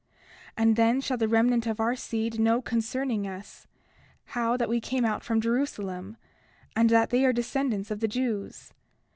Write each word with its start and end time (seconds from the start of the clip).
30:4 0.53 0.53
And 0.57 0.75
then 0.77 0.99
shall 0.99 1.17
the 1.17 1.27
remnant 1.27 1.67
of 1.67 1.79
our 1.79 1.95
seed 1.95 2.39
know 2.39 2.59
concerning 2.59 3.27
us, 3.27 3.67
how 4.33 4.57
that 4.57 4.67
we 4.67 4.81
came 4.81 5.05
out 5.05 5.23
from 5.23 5.39
Jerusalem, 5.39 6.17
and 6.75 6.89
that 6.89 7.11
they 7.11 7.23
are 7.23 7.31
descendants 7.31 7.91
of 7.91 7.99
the 7.99 8.07
Jews. 8.07 8.73